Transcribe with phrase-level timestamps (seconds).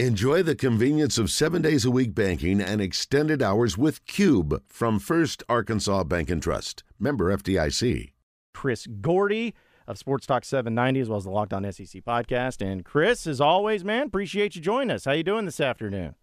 [0.00, 4.98] Enjoy the convenience of seven days a week banking and extended hours with Cube from
[4.98, 6.82] First Arkansas Bank and Trust.
[6.98, 8.10] Member FDIC.
[8.52, 9.54] Chris Gordy
[9.86, 12.60] of Sports Talk 790, as well as the Locked On SEC podcast.
[12.60, 15.04] And Chris, as always, man, appreciate you joining us.
[15.04, 16.16] How you doing this afternoon?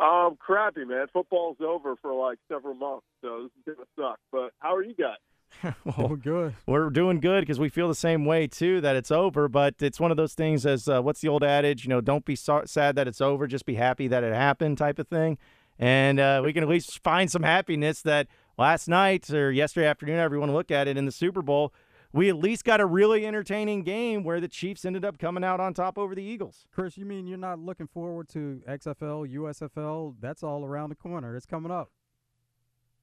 [0.00, 1.08] Um, crappy, man.
[1.12, 4.20] Football's over for like several months, so this is gonna suck.
[4.30, 5.16] But how are you guys?
[5.84, 6.54] well, Doing good.
[6.66, 9.48] We're doing good because we feel the same way too that it's over.
[9.48, 11.84] But it's one of those things as uh, what's the old adage?
[11.84, 14.78] You know, don't be so- sad that it's over, just be happy that it happened,
[14.78, 15.38] type of thing.
[15.78, 18.28] And uh, we can at least find some happiness that
[18.58, 21.72] last night or yesterday afternoon, everyone look at it in the Super Bowl.
[22.14, 25.60] We at least got a really entertaining game where the Chiefs ended up coming out
[25.60, 26.66] on top over the Eagles.
[26.70, 30.16] Chris, you mean you're not looking forward to XFL, USFL?
[30.20, 31.34] That's all around the corner.
[31.36, 31.90] It's coming up.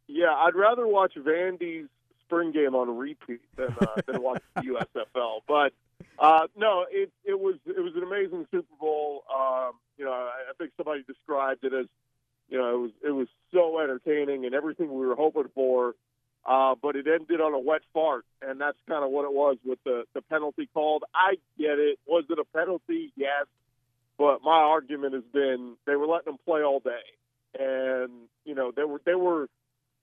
[0.07, 1.89] Yeah, I'd rather watch Vandy's
[2.29, 5.41] spring game on repeat than uh, than watch the USFL.
[5.47, 5.73] But
[6.19, 9.23] uh, no, it it was it was an amazing Super Bowl.
[9.33, 11.87] Um, you know, I, I think somebody described it as
[12.49, 15.95] you know it was it was so entertaining and everything we were hoping for.
[16.45, 19.57] Uh, but it ended on a wet fart, and that's kind of what it was
[19.65, 21.03] with the the penalty called.
[21.13, 21.99] I get it.
[22.07, 23.11] Was it a penalty?
[23.15, 23.45] Yes.
[24.17, 27.07] But my argument has been they were letting them play all day,
[27.57, 28.11] and
[28.45, 29.47] you know they were they were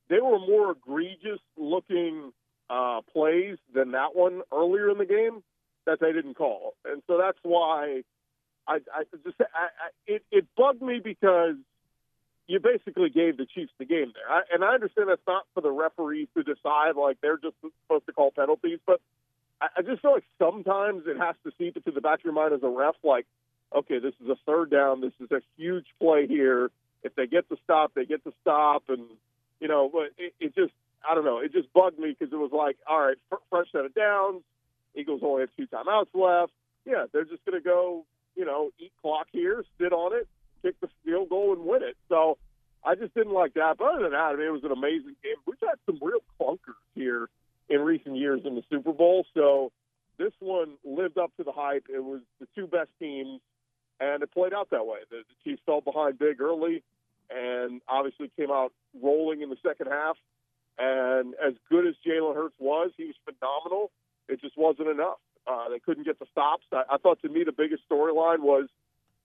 [0.09, 2.33] they were more egregious looking
[2.69, 5.43] uh, plays than that one earlier in the game
[5.87, 8.03] that they didn't call, and so that's why
[8.67, 11.55] I, I just I, I, it it bugged me because
[12.49, 15.61] you basically gave the Chiefs the game there, I, and I understand that's not for
[15.61, 19.01] the referees to decide like they're just supposed to call penalties, but
[19.61, 22.35] I, I just feel like sometimes it has to seep into the back of your
[22.35, 23.27] mind as a ref, like
[23.75, 26.71] okay, this is a third down, this is a huge play here.
[27.03, 29.05] If they get the stop, they get the stop, and
[29.61, 30.73] you know, but it, it just,
[31.09, 33.67] I don't know, it just bugged me because it was like, all right, fr- fresh
[33.73, 34.43] set of downs.
[34.95, 36.53] Eagles only have two timeouts left.
[36.85, 40.27] Yeah, they're just going to go, you know, eat clock here, sit on it,
[40.63, 41.97] kick the field goal, and win it.
[42.09, 42.39] So
[42.85, 43.77] I just didn't like that.
[43.79, 45.35] But other than that, I mean, it was an amazing game.
[45.47, 47.29] We've had some real clunkers here
[47.69, 49.27] in recent years in the Super Bowl.
[49.35, 49.73] So
[50.19, 51.87] this one lived up to the hype.
[51.93, 53.41] It was the two best teams,
[54.01, 54.99] and it played out that way.
[55.11, 56.83] The, the Chiefs fell behind big early
[57.31, 58.73] and obviously came out
[59.03, 60.17] rolling in the second half.
[60.79, 63.91] And as good as Jalen Hurts was, he was phenomenal.
[64.29, 65.19] It just wasn't enough.
[65.47, 66.65] Uh, they couldn't get the stops.
[66.73, 68.69] I, I thought to me the biggest storyline was,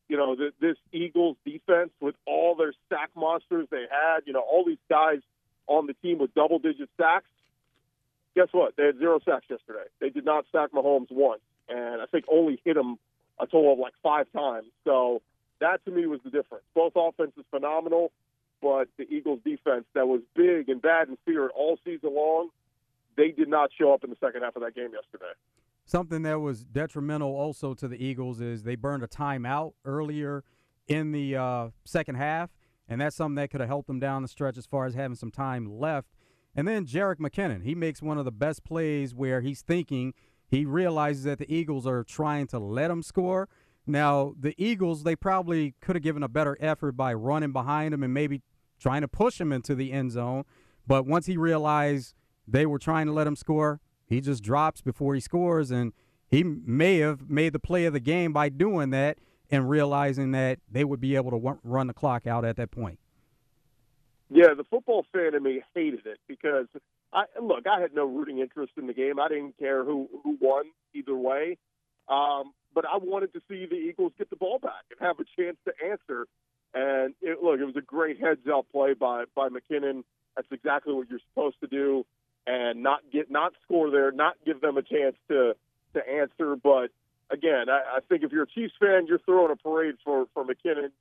[0.08, 4.22] you know, th- this Eagles defense with all their sack monsters they had.
[4.26, 5.20] You know, all these guys
[5.68, 7.26] on the team with double-digit sacks.
[8.36, 8.76] Guess what?
[8.78, 9.86] They had zero sacks yesterday.
[10.00, 12.98] They did not sack Mahomes once, and I think only hit him
[13.40, 14.68] a total of like five times.
[14.86, 15.22] So
[15.62, 16.66] that to me was the difference.
[16.76, 18.12] Both offenses phenomenal,
[18.62, 22.50] but the Eagles defense that was big and bad and feared all season long,
[23.16, 25.32] they did not show up in the second half of that game yesterday.
[25.86, 30.44] Something that was detrimental also to the Eagles is they burned a timeout earlier
[30.88, 32.52] in the uh, second half,
[32.88, 35.16] and that's something that could have helped them down the stretch as far as having
[35.16, 36.10] some time left.
[36.56, 40.14] And then Jerick McKinnon, he makes one of the best plays where he's thinking
[40.52, 43.48] he realizes that the Eagles are trying to let him score.
[43.92, 48.04] Now, the Eagles, they probably could have given a better effort by running behind him
[48.04, 48.42] and maybe
[48.80, 50.46] trying to push him into the end zone.
[50.88, 52.16] But once he realized
[52.48, 55.72] they were trying to let him score, he just drops before he scores.
[55.72, 55.94] And
[56.30, 59.20] he may have made the play of the game by doing that
[59.52, 63.00] and realizing that they would be able to run the clock out at that point.
[64.30, 66.68] Yeah, the football fan in me hated it because
[67.12, 69.20] I look, I had no rooting interest in the game.
[69.20, 70.64] I didn't care who who won
[70.94, 71.58] either way.
[72.08, 75.26] Um, but I wanted to see the Eagles get the ball back and have a
[75.42, 76.28] chance to answer.
[76.74, 80.04] And it, look, it was a great heads up play by by McKinnon.
[80.36, 82.06] That's exactly what you're supposed to do,
[82.48, 85.56] and not get not score there, not give them a chance to
[85.94, 86.56] to answer.
[86.56, 86.92] But
[87.30, 90.46] again, I, I think if you're a Chiefs fan, you're throwing a parade for for
[90.46, 90.94] McKinnon and,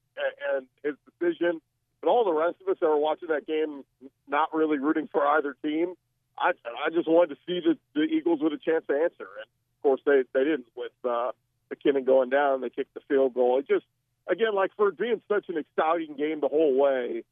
[0.55, 1.61] and his decision.
[2.01, 3.85] But all the rest of us that were watching that game,
[4.27, 5.95] not really rooting for either team,
[6.37, 6.53] I
[6.85, 9.83] I just wanted to see the, the Eagles with a chance to answer, and of
[9.83, 10.93] course they they didn't with.
[11.05, 11.31] Uh,
[11.73, 12.61] McKinnon going down.
[12.61, 13.59] They kicked the field goal.
[13.59, 13.87] It just,
[14.29, 17.25] again, like for it being such an exciting game the whole way,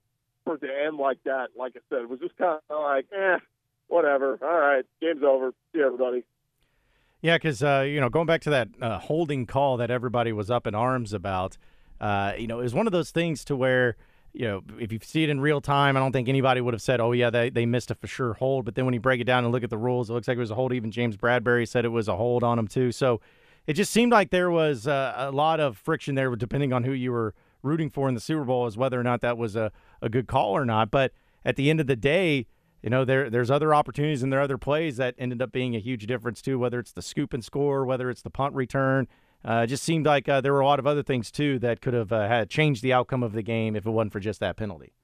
[0.45, 3.07] for it to end like that, like I said, it was just kind of like,
[3.13, 3.39] eh,
[3.89, 4.39] whatever.
[4.43, 5.53] All right, game's over.
[5.75, 6.25] See everybody.
[7.21, 10.51] Yeah, because uh, you know, going back to that uh, holding call that everybody was
[10.51, 11.59] up in arms about,
[12.01, 13.97] uh, you know, it was one of those things to where,
[14.33, 16.83] you know, if you see it in real time, I don't think anybody would have
[16.83, 19.21] said, "Oh yeah, they they missed a for sure hold." But then when you break
[19.21, 20.73] it down and look at the rules, it looks like it was a hold.
[20.73, 22.93] Even James Bradberry said it was a hold on him too.
[22.93, 23.21] So
[23.69, 27.13] it just seemed like there was a lot of friction there, depending on who you
[27.13, 29.71] were rooting for in the Super Bowl, as whether or not that was a,
[30.01, 30.91] a good call or not.
[30.91, 31.13] But
[31.45, 32.47] at the end of the day,
[32.83, 35.77] you know, there there's other opportunities and there are other plays that ended up being
[35.77, 39.07] a huge difference too, whether it's the scoop and score, whether it's the punt return.
[39.45, 41.83] Uh, it just seemed like uh, there were a lot of other things too that
[41.83, 44.41] could have uh, had changed the outcome of the game if it wasn't for just
[44.41, 44.95] that penalty.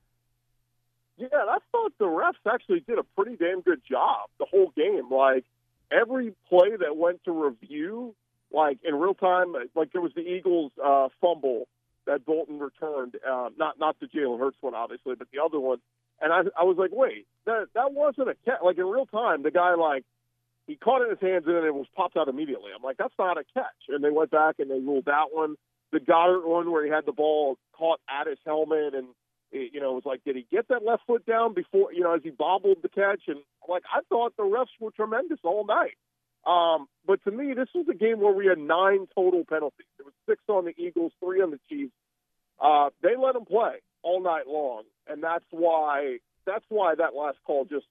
[1.18, 5.10] Yeah, I thought the refs actually did a pretty damn good job the whole game.
[5.10, 5.44] Like
[5.92, 8.14] every play that went to review,
[8.54, 11.66] like in real time, like there was the Eagles uh, fumble
[12.06, 15.78] that Bolton returned, uh, not not the Jalen Hurts one, obviously, but the other one.
[16.20, 18.60] And I, I was like, wait, that that wasn't a catch.
[18.64, 20.04] Like in real time, the guy like
[20.66, 22.70] he caught it in his hands and it was popped out immediately.
[22.74, 23.88] I'm like, that's not a catch.
[23.88, 25.56] And they went back and they ruled that one.
[25.92, 29.08] The Goedert one where he had the ball caught at his helmet and
[29.52, 32.00] it, you know it was like, did he get that left foot down before you
[32.00, 33.22] know as he bobbled the catch?
[33.28, 35.96] And like I thought the refs were tremendous all night.
[36.46, 39.86] Um, but to me, this was a game where we had nine total penalties.
[39.98, 41.92] There was six on the Eagles, three on the Chiefs.
[42.60, 47.38] Uh, they let them play all night long, and that's why that's why that last
[47.46, 47.86] call just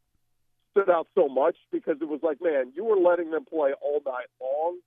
[0.71, 4.01] stood out so much because it was like, man, you were letting them play all
[4.05, 4.77] night long.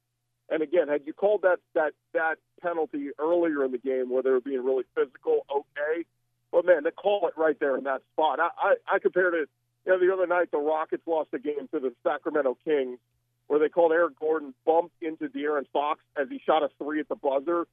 [0.48, 4.30] And again, had you called that that that penalty earlier in the game where they
[4.30, 6.04] were being really physical, okay.
[6.52, 8.38] But man, they call it right there in that spot.
[8.38, 9.48] I I, I compared it.
[9.84, 12.98] You know, the other night the Rockets lost a game to the Sacramento Kings
[13.46, 17.08] where they called Eric Gordon bumped into De'Aaron Fox as he shot a three at
[17.08, 17.66] the buzzer,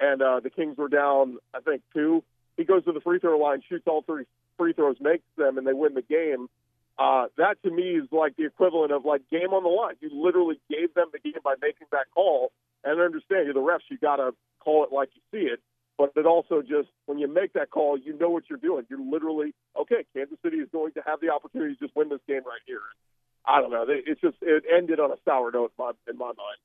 [0.00, 2.24] and uh, the Kings were down, I think, two.
[2.56, 4.24] He goes to the free throw line, shoots all three
[4.58, 6.48] free throws, makes them, and they win the game.
[6.98, 9.94] Uh, that to me is like the equivalent of like game on the line.
[10.00, 12.52] You literally gave them the game by making that call.
[12.84, 15.60] And I understand you're the refs, you got to call it like you see it.
[15.96, 18.84] But it also just when you make that call, you know what you're doing.
[18.88, 20.04] You're literally okay.
[20.14, 22.80] Kansas City is going to have the opportunity to just win this game right here.
[23.46, 23.84] I don't know.
[23.88, 26.58] It's just it ended on a sour note in my, in my mind.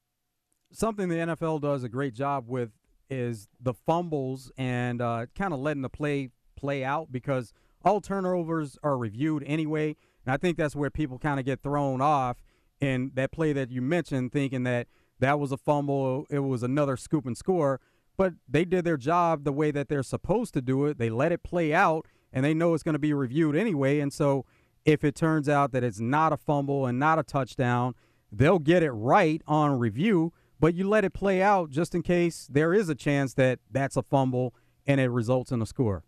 [0.72, 2.72] Something the NFL does a great job with
[3.10, 8.77] is the fumbles and uh, kind of letting the play play out because all turnovers
[8.83, 9.95] are reviewed anyway.
[10.25, 12.38] And I think that's where people kind of get thrown off
[12.81, 14.88] in that play that you mentioned, thinking that
[15.19, 17.80] that was a fumble, it was another scoop and score.
[18.18, 20.98] But they did their job the way that they're supposed to do it.
[20.98, 24.00] They let it play out, and they know it's going to be reviewed anyway.
[24.00, 24.45] And so
[24.85, 27.95] if it turns out that it's not a fumble and not a touchdown,
[28.31, 32.47] they'll get it right on review, but you let it play out just in case
[32.49, 34.53] there is a chance that that's a fumble
[34.85, 36.03] and it results in a score.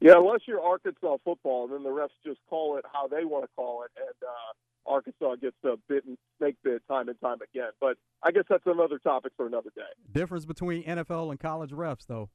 [0.00, 3.44] Yeah, unless you're Arkansas football, and then the refs just call it how they want
[3.44, 4.52] to call it, and uh,
[4.92, 7.70] Arkansas gets a bit and snake bit time and time again.
[7.80, 9.82] But I guess that's another topic for another day.
[10.12, 12.28] Difference between NFL and college refs, though.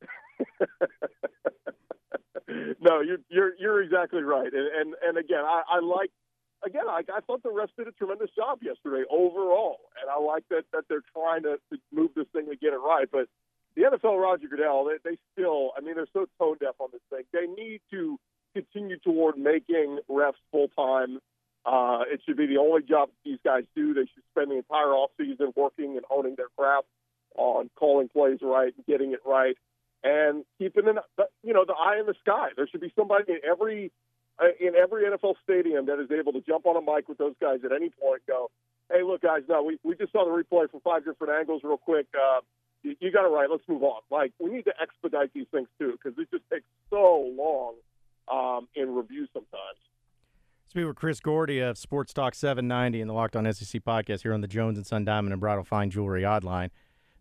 [2.80, 6.10] no, you're you're you're exactly right, and and, and again, I, I like
[6.64, 10.44] again, I, I thought the refs did a tremendous job yesterday overall, and I like
[10.50, 13.08] that that they're trying to, to move this thing to get it right.
[13.10, 13.26] But
[13.76, 17.02] the NFL, Roger Goodell, they, they still, I mean, they're so tone deaf on this
[17.10, 17.24] thing.
[17.32, 18.18] They need to
[18.54, 21.18] continue toward making refs full time.
[21.64, 23.94] Uh, it should be the only job these guys do.
[23.94, 26.86] They should spend the entire off season working and honing their craft
[27.36, 29.56] on calling plays right and getting it right
[30.04, 30.98] and keeping an
[31.42, 32.48] you know the eye in the sky.
[32.56, 33.92] There should be somebody in every
[34.38, 37.34] uh, in every NFL stadium that is able to jump on a mic with those
[37.40, 38.22] guys at any point.
[38.26, 38.50] Go,
[38.90, 41.76] hey, look, guys, no, we we just saw the replay from five different angles, real
[41.78, 42.06] quick.
[42.14, 42.40] Uh,
[42.82, 43.48] you, you got it right.
[43.50, 44.00] Let's move on.
[44.10, 47.74] Like we need to expedite these things too because it just takes so long
[48.30, 49.78] um, in review sometimes.
[50.68, 54.32] Speaking with Chris Gordy of Sports Talk 790 and the Locked On SEC podcast here
[54.32, 56.70] on the Jones and Son Diamond and Bridal Fine Jewelry Hotline.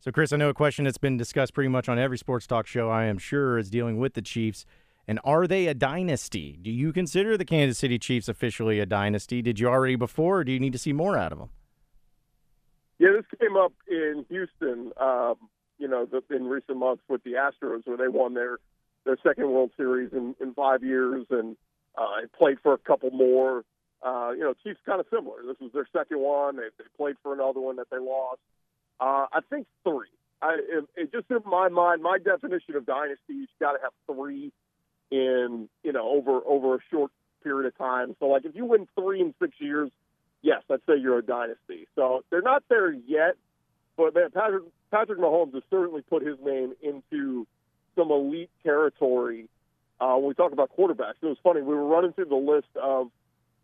[0.03, 2.65] So, Chris, I know a question that's been discussed pretty much on every sports talk
[2.65, 4.65] show, I am sure, is dealing with the Chiefs.
[5.07, 6.57] And are they a dynasty?
[6.59, 9.43] Do you consider the Kansas City Chiefs officially a dynasty?
[9.43, 11.49] Did you already before, or do you need to see more out of them?
[12.97, 15.35] Yeah, this came up in Houston, um,
[15.77, 18.57] you know, in recent months with the Astros, where they won their
[19.05, 21.55] their second World Series in, in five years and
[21.95, 23.63] uh, played for a couple more.
[24.01, 25.43] Uh, you know, Chiefs kind of similar.
[25.45, 26.55] This was their second one.
[26.55, 28.39] They, they played for another one that they lost.
[29.01, 30.07] Uh, I think three.
[30.43, 33.93] I, it, it just in my mind, my definition of dynasty, you got to have
[34.15, 34.51] three
[35.09, 37.11] in you know over over a short
[37.43, 38.15] period of time.
[38.19, 39.89] So like if you win three in six years,
[40.41, 41.87] yes, I'd say you're a dynasty.
[41.95, 43.35] So they're not there yet,
[43.97, 47.47] but man, Patrick Patrick Mahomes has certainly put his name into
[47.95, 49.47] some elite territory.
[49.99, 51.61] Uh, when we talk about quarterbacks, it was funny.
[51.61, 53.07] We were running through the list of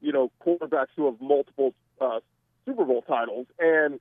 [0.01, 2.19] you know quarterbacks who have multiple uh,
[2.65, 3.99] Super Bowl titles, and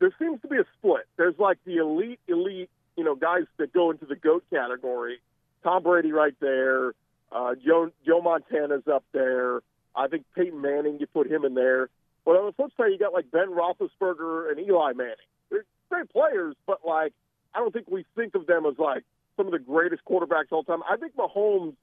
[0.00, 1.06] there seems to be a split.
[1.16, 5.20] There's like the elite, elite, you know, guys that go into the goat category.
[5.62, 6.92] Tom Brady right there.
[7.30, 9.60] Uh, Joe Joe Montana's up there.
[9.94, 11.88] I think Peyton Manning, you put him in there.
[12.24, 15.16] But on the flip side, you got like Ben Roethlisberger and Eli Manning.
[15.50, 17.12] They're great players, but like
[17.54, 19.04] I don't think we think of them as like
[19.36, 20.82] some of the greatest quarterbacks all time.
[20.88, 21.74] I think Mahomes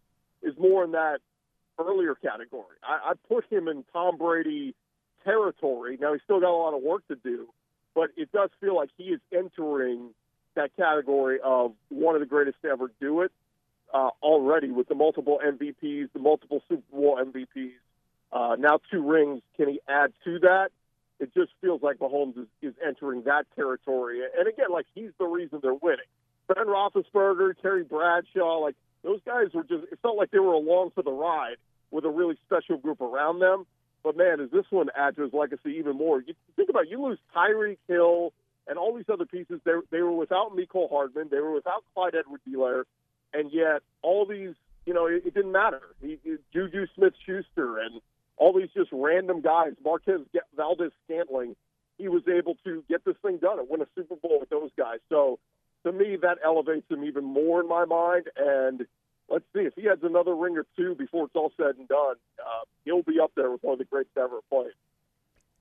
[0.42, 1.20] is more in that
[1.80, 2.78] earlier category.
[2.84, 4.76] I, I put him in Tom Brady
[5.24, 5.98] territory.
[6.00, 7.48] Now he's still got a lot of work to do,
[7.96, 10.10] but it does feel like he is entering
[10.56, 13.32] that category of one of the greatest to ever do it
[13.94, 17.72] uh, already with the multiple MVPs, the multiple Super Bowl MVPs.
[18.32, 19.42] Uh, now two rings.
[19.56, 20.70] Can he add to that?
[21.20, 24.22] It just feels like Mahomes is, is entering that territory.
[24.38, 26.06] And again, like he's the reason they're winning.
[26.48, 29.86] Ben Roethlisberger, Terry Bradshaw, like those guys were just.
[29.92, 31.56] It felt like they were along for the ride
[31.92, 33.66] with a really special group around them.
[34.06, 36.22] But man, does this one add to his legacy even more?
[36.22, 38.34] You think about it, you lose Tyreek Hill
[38.68, 39.60] and all these other pieces.
[39.66, 42.84] They they were without Mecole Hardman, they were without Clyde Edwards-Helaire,
[43.34, 44.54] and yet all these,
[44.86, 45.82] you know, it, it didn't matter.
[46.02, 48.00] He, he, Juju Smith-Schuster and
[48.38, 50.22] all these just random guys, Marquez
[50.56, 51.56] Valdez Scantling,
[51.98, 54.70] He was able to get this thing done and win a Super Bowl with those
[54.78, 55.00] guys.
[55.10, 55.40] So
[55.84, 58.26] to me, that elevates him even more in my mind.
[58.38, 58.86] And
[59.30, 62.16] let's see if he has another ring or two before it's all said and done.
[62.40, 64.74] Uh, he'll be up there with one of the greats ever played.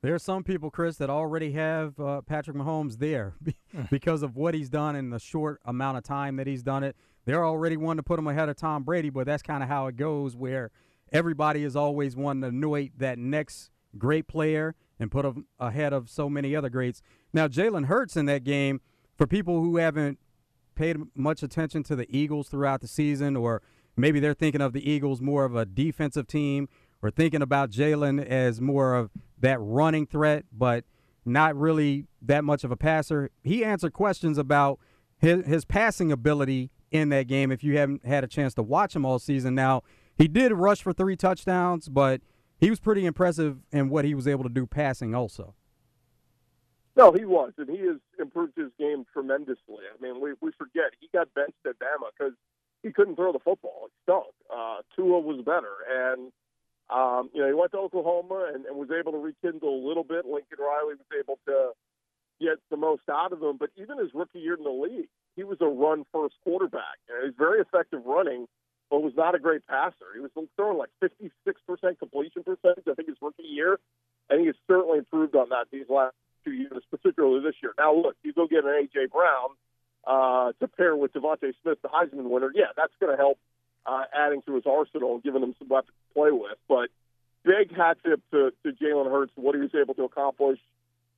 [0.01, 3.33] There are some people, Chris, that already have uh, Patrick Mahomes there
[3.89, 6.95] because of what he's done in the short amount of time that he's done it.
[7.25, 9.87] They're already wanting to put him ahead of Tom Brady, but that's kind of how
[9.87, 10.69] it goes, where
[11.11, 16.09] everybody is always wanting to anoint that next great player and put him ahead of
[16.09, 17.01] so many other greats.
[17.33, 18.81] Now, Jalen Hurts in that game,
[19.17, 20.19] for people who haven't
[20.75, 23.61] paid much attention to the Eagles throughout the season, or
[23.95, 26.67] maybe they're thinking of the Eagles more of a defensive team,
[27.01, 30.85] or thinking about Jalen as more of that running threat, but
[31.25, 33.29] not really that much of a passer.
[33.43, 34.79] He answered questions about
[35.17, 38.95] his, his passing ability in that game if you haven't had a chance to watch
[38.95, 39.55] him all season.
[39.55, 39.83] Now,
[40.17, 42.21] he did rush for three touchdowns, but
[42.57, 45.55] he was pretty impressive in what he was able to do passing also.
[46.95, 49.83] No, he was, and he has improved his game tremendously.
[49.91, 52.33] I mean, we we forget he got benched at Bama because
[52.83, 53.87] he couldn't throw the football.
[53.87, 54.31] He stunk.
[54.49, 56.31] Uh, Tua was better, and
[56.89, 60.05] um, you know he went to Oklahoma and, and was able to rekindle a little
[60.05, 60.25] bit.
[60.25, 61.71] Lincoln Riley was able to
[62.39, 65.43] get the most out of him, but even his rookie year in the league, he
[65.43, 66.99] was a run first quarterback.
[67.07, 68.45] You know, he's very effective running,
[68.89, 70.13] but was not a great passer.
[70.13, 71.31] He was throwing like 56%
[71.99, 73.79] completion percentage, I think, his rookie year,
[74.29, 77.73] and he has certainly improved on that these last two years, particularly this year.
[77.77, 79.07] Now, look, you go get an A.J.
[79.11, 79.49] Brown
[80.05, 82.51] uh, to pair with DeVonta Smith, the Heisman winner.
[82.53, 83.39] Yeah, that's going to help
[83.85, 86.57] uh, adding to his arsenal giving him some weapons to play with.
[86.67, 86.89] But
[87.43, 90.59] big hat tip to, to Jalen Hurts what he was able to accomplish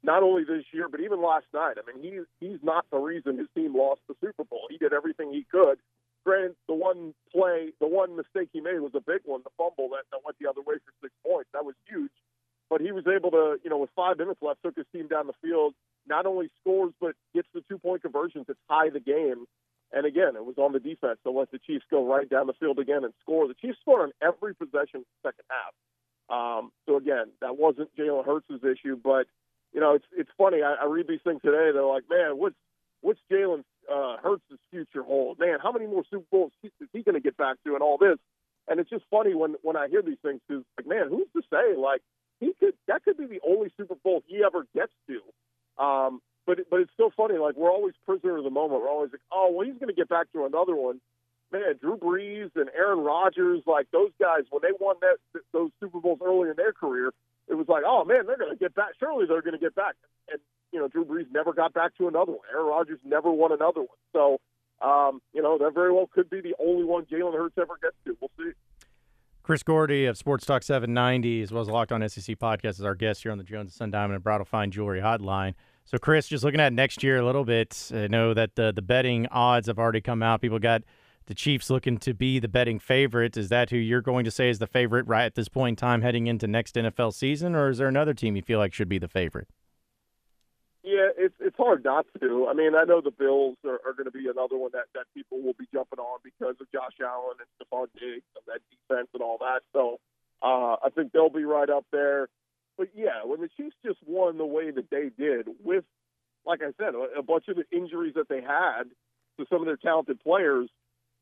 [0.04, 1.76] not only this year, but even last night.
[1.78, 4.68] I mean, he, he's not the reason his team lost the Super Bowl.
[4.70, 5.80] He did everything he could.
[6.24, 9.90] Granted, the one play, the one mistake he made was a big one, the fumble
[9.96, 11.50] that, that went the other way for six points.
[11.54, 12.12] That was huge
[12.70, 15.28] but he was able to, you know, with five minutes left, took his team down
[15.28, 15.74] the field,
[16.08, 19.46] not only scores, but gets the two point conversion to tie the game.
[19.94, 22.54] And again, it was on the defense to let the Chiefs go right down the
[22.54, 23.48] field again and score.
[23.48, 25.74] The Chiefs scored on every possession second half.
[26.30, 29.28] Um, so again, that wasn't Jalen Hurts' issue, but
[29.74, 30.62] you know, it's it's funny.
[30.62, 31.72] I, I read these things today.
[31.74, 32.56] They're like, man, what's
[33.02, 35.40] what's Jalen uh, Hurts' future hold?
[35.40, 37.98] Man, how many more Super Bowls is he going to get back to, and all
[37.98, 38.18] this?
[38.68, 41.42] And it's just funny when when I hear these things because, like, man, who's to
[41.50, 41.80] say?
[41.80, 42.02] Like,
[42.40, 45.84] he could that could be the only Super Bowl he ever gets to.
[45.84, 47.38] Um, but but it's still funny.
[47.38, 48.82] Like we're always prisoner of the moment.
[48.82, 51.00] We're always like, oh well, he's going to get back to another one.
[51.52, 55.18] Man, Drew Brees and Aaron Rodgers, like those guys, when they won that
[55.54, 57.12] those Super Bowls early in their career,
[57.48, 58.90] it was like, oh man, they're going to get back.
[59.00, 59.96] Surely they're going to get back.
[60.30, 60.40] And
[60.72, 62.42] you know, Drew Brees never got back to another one.
[62.52, 63.98] Aaron Rodgers never won another one.
[64.14, 64.40] So,
[64.82, 67.96] um, you know, that very well could be the only one Jalen Hurts ever gets
[68.06, 68.18] to.
[68.20, 68.54] We'll see.
[69.48, 72.96] Chris Gordy of Sports Talk 790, as well as Locked On SEC podcast, is our
[72.96, 75.54] guest here on the Jones and Sun Diamond and Bridal Fine Jewelry Hotline.
[75.86, 78.82] So, Chris, just looking at next year a little bit, I know that the the
[78.82, 80.42] betting odds have already come out.
[80.42, 80.84] People got
[81.28, 83.38] the Chiefs looking to be the betting favorite.
[83.38, 85.88] Is that who you're going to say is the favorite right at this point in
[85.88, 88.90] time heading into next NFL season, or is there another team you feel like should
[88.90, 89.48] be the favorite?
[90.84, 92.48] Yeah, it's it's hard not to.
[92.50, 95.06] I mean, I know the Bills are, are going to be another one that that
[95.14, 99.10] people will be jumping on because of Josh Allen and Stefon Diggs and that defense
[99.14, 99.62] and all that.
[99.74, 100.00] So
[100.42, 102.28] uh, I think they'll be right up there.
[102.78, 105.84] But yeah, when the Chiefs just won the way that they did, with
[106.46, 108.84] like I said, a, a bunch of the injuries that they had
[109.38, 110.70] to some of their talented players,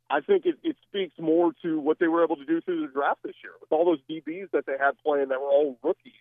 [0.09, 2.93] I think it, it speaks more to what they were able to do through the
[2.93, 6.13] draft this year with all those DBs that they had playing that were all rookies.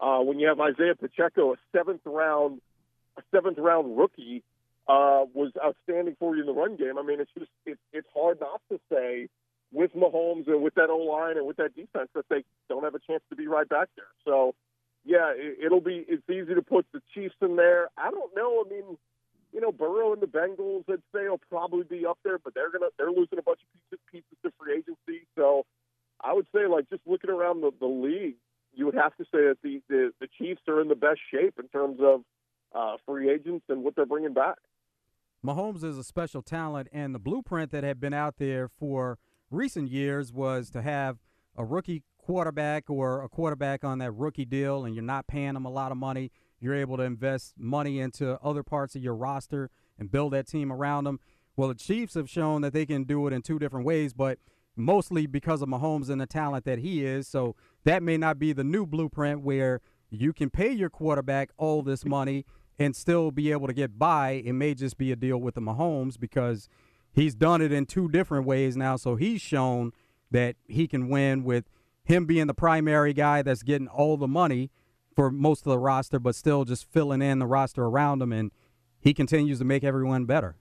[0.00, 2.60] Uh, when you have Isaiah Pacheco, a seventh round
[3.18, 4.42] a seventh round rookie
[4.88, 6.98] uh, was outstanding for you in the run game.
[6.98, 9.28] I mean, it's just it, it's hard not to say
[9.72, 12.94] with Mahomes and with that O line and with that defense that they don't have
[12.94, 14.06] a chance to be right back there.
[14.24, 14.54] So,
[15.04, 17.88] yeah, it, it'll be it's easy to put the Chiefs in there.
[17.98, 18.64] I don't know.
[18.64, 18.96] I mean,
[19.52, 22.70] you know, Burrow and the Bengals, I'd say, will probably be up there, but they're
[22.70, 25.26] gonna they're losing a bunch of pieces, pieces to free agency.
[25.36, 25.66] So,
[26.22, 28.36] I would say, like, just looking around the, the league,
[28.74, 31.54] you would have to say that the, the the Chiefs are in the best shape
[31.58, 32.22] in terms of
[32.74, 34.56] uh, free agents and what they're bringing back.
[35.44, 39.18] Mahomes is a special talent, and the blueprint that had been out there for
[39.50, 41.18] recent years was to have
[41.56, 45.64] a rookie quarterback or a quarterback on that rookie deal, and you're not paying them
[45.64, 46.30] a lot of money.
[46.60, 50.72] You're able to invest money into other parts of your roster and build that team
[50.72, 51.20] around them.
[51.56, 54.38] Well, the Chiefs have shown that they can do it in two different ways, but
[54.76, 57.26] mostly because of Mahomes and the talent that he is.
[57.26, 61.82] So that may not be the new blueprint where you can pay your quarterback all
[61.82, 62.44] this money
[62.78, 64.42] and still be able to get by.
[64.44, 66.68] It may just be a deal with the Mahomes because
[67.12, 68.96] he's done it in two different ways now.
[68.96, 69.92] So he's shown
[70.30, 71.64] that he can win with
[72.04, 74.70] him being the primary guy that's getting all the money
[75.14, 78.32] for most of the roster, but still just filling in the roster around him.
[78.32, 78.52] And
[79.00, 80.56] he continues to make everyone better.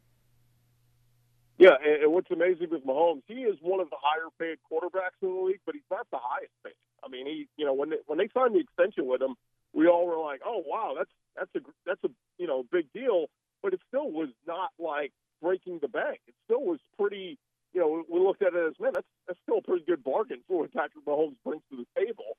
[1.60, 5.30] Yeah, and what's amazing with Mahomes, he is one of the higher paid quarterbacks in
[5.30, 6.74] the league, but he's not the highest paid.
[7.04, 9.36] I mean, he, you know, when they, when they signed the extension with him,
[9.78, 13.28] we all were like, "Oh, wow, that's that's a that's a you know big deal,"
[13.62, 16.20] but it still was not like breaking the bank.
[16.28, 17.38] It still was pretty.
[17.74, 20.42] You know, we looked at it as man, that's that's still a pretty good bargain
[20.48, 22.38] for what Patrick Mahomes brings to the table.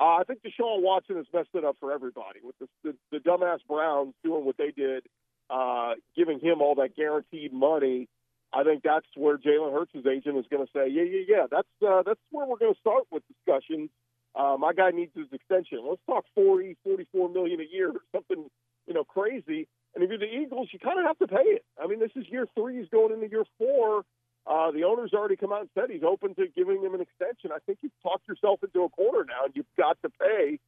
[0.00, 3.18] Uh, I think Deshaun Watson has messed it up for everybody with the, the, the
[3.18, 5.04] dumbass Browns doing what they did,
[5.50, 8.08] uh, giving him all that guaranteed money
[8.52, 11.68] I think that's where Jalen Hurts' agent is going to say, yeah, yeah, yeah, that's
[11.86, 13.90] uh, that's where we're going to start with discussions.
[14.34, 15.80] Uh, my guy needs his extension.
[15.88, 18.48] Let's talk 40, 44 million a year or something,
[18.86, 19.66] you know, crazy.
[19.94, 21.64] And if you're the Eagles, you kind of have to pay it.
[21.82, 22.78] I mean, this is year three.
[22.78, 24.04] He's going into year four.
[24.46, 27.50] Uh, the owner's already come out and said he's open to giving him an extension.
[27.52, 30.58] I think you've talked yourself into a corner now, and you've got to pay,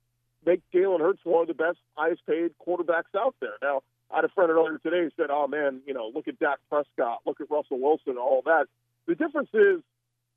[0.44, 3.54] make Jalen Hurts one of the best, highest paid quarterbacks out there.
[3.62, 6.38] Now, I had a friend earlier today who said, "Oh man, you know, look at
[6.38, 8.66] Dak Prescott, look at Russell Wilson, all that."
[9.06, 9.80] The difference is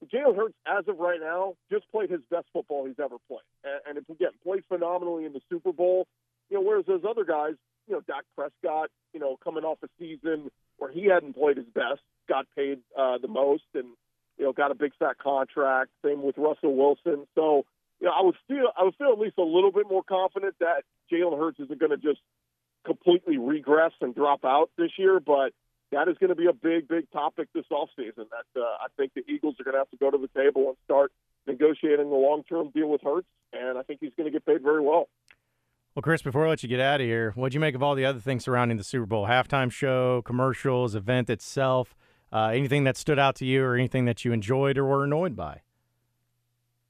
[0.10, 3.98] Jalen Hurts, as of right now, just played his best football he's ever played, and,
[3.98, 6.07] and again, played phenomenally in the Super Bowl.
[6.50, 7.53] You know, whereas those other guys,
[7.88, 11.65] you know, Dak Prescott, you know, coming off a season where he hadn't played his
[11.74, 13.88] best, got paid uh, the most, and
[14.38, 15.91] you know, got a big fat contract.
[16.04, 17.27] Same with Russell Wilson.
[17.36, 17.65] So,
[17.99, 20.56] you know, I would feel I would feel at least a little bit more confident
[20.60, 22.19] that Jalen Hurts isn't going to just
[22.86, 25.54] completely regress and drop out this year, but
[25.93, 28.27] that is going to be a big, big topic this offseason.
[28.29, 30.67] That uh, I think the Eagles are going to have to go to the table
[30.67, 31.12] and start
[31.47, 34.82] negotiating a long-term deal with Hurts, and I think he's going to get paid very
[34.82, 35.10] well.
[35.95, 37.95] Well, Chris, before I let you get out of here, what'd you make of all
[37.95, 41.95] the other things surrounding the Super Bowl halftime show, commercials, event itself?
[42.32, 45.36] Uh, anything that stood out to you, or anything that you enjoyed or were annoyed
[45.36, 45.62] by?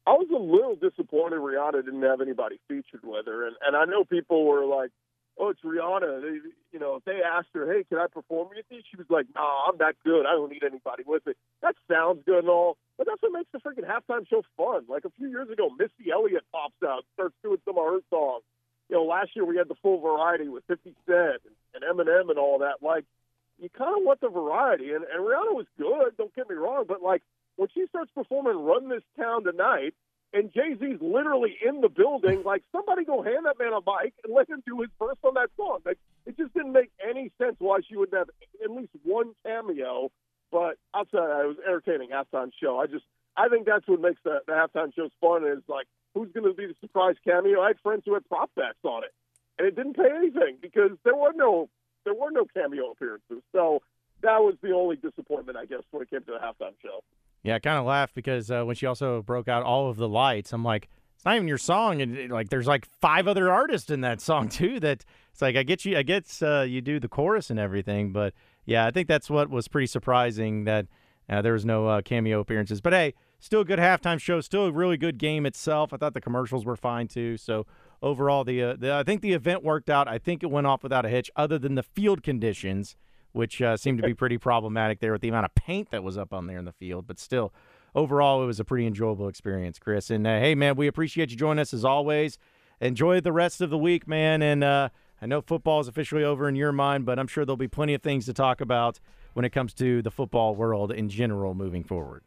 [0.07, 3.85] I was a little disappointed Rihanna didn't have anybody featured with her, and and I
[3.85, 4.91] know people were like,
[5.37, 6.21] oh, it's Rihanna.
[6.21, 8.81] They, you know, if they asked her, hey, can I perform with you?
[8.89, 10.25] She was like, nah, I'm that good.
[10.25, 11.33] I don't need anybody with me.
[11.61, 14.85] That sounds good and all, but that's what makes the freaking halftime show fun.
[14.87, 18.43] Like a few years ago, Missy Elliott pops out, starts doing some of her songs.
[18.89, 21.41] You know, last year we had the full variety with 50 Cent
[21.73, 22.81] and, and Eminem and all that.
[22.81, 23.05] Like,
[23.59, 24.91] you kind of want the variety.
[24.91, 27.21] And, and Rihanna was good, don't get me wrong, but like
[27.55, 29.93] when she starts performing Run This Town Tonight,
[30.33, 32.43] and Jay Z's literally in the building.
[32.53, 35.35] Like, somebody go hand that man a mic and let him do his verse on
[35.35, 35.79] that song.
[35.85, 38.29] Like, it just didn't make any sense why she wouldn't have
[38.63, 40.11] at least one cameo.
[40.51, 42.79] But you, it was entertaining halftime show.
[42.79, 43.05] I just,
[43.37, 45.47] I think that's what makes the, the halftime shows fun.
[45.47, 47.61] Is like, who's going to be the surprise cameo?
[47.61, 49.13] I had friends who had prop bets on it,
[49.57, 51.69] and it didn't pay anything because there were no,
[52.03, 53.41] there were no cameo appearances.
[53.51, 53.81] So
[54.21, 57.03] that was the only disappointment, I guess, when it came to the halftime show.
[57.43, 60.07] Yeah, I kind of laughed because uh, when she also broke out all of the
[60.07, 63.51] lights, I'm like, it's not even your song, and it, like there's like five other
[63.51, 64.79] artists in that song too.
[64.79, 68.11] That it's like I get you, I get uh, you do the chorus and everything,
[68.11, 68.33] but
[68.65, 70.87] yeah, I think that's what was pretty surprising that
[71.29, 72.81] uh, there was no uh, cameo appearances.
[72.81, 75.93] But hey, still a good halftime show, still a really good game itself.
[75.93, 77.37] I thought the commercials were fine too.
[77.37, 77.65] So
[78.01, 80.07] overall, the, uh, the I think the event worked out.
[80.07, 82.95] I think it went off without a hitch, other than the field conditions
[83.33, 86.17] which uh, seemed to be pretty problematic there with the amount of paint that was
[86.17, 87.05] up on there in the field.
[87.05, 87.53] But still,
[87.93, 90.09] overall, it was a pretty enjoyable experience, Chris.
[90.09, 92.37] And uh, hey, man, we appreciate you joining us as always.
[92.79, 94.41] Enjoy the rest of the week, man.
[94.41, 94.89] And uh,
[95.21, 97.93] I know football is officially over in your mind, but I'm sure there'll be plenty
[97.93, 98.99] of things to talk about
[99.33, 102.23] when it comes to the football world in general moving forward.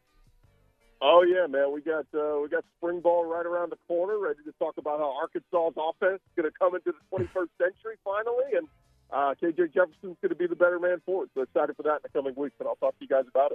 [1.03, 4.39] Oh yeah, man, we got uh, we got spring ball right around the corner, ready
[4.45, 8.57] to talk about how Arkansas's offense is going to come into the 21st century finally,
[8.57, 8.67] and
[9.13, 11.31] uh, KJ Jefferson's going to be the better man for it.
[11.35, 13.53] So excited for that in the coming weeks, and I'll talk to you guys about
[13.53, 13.55] it.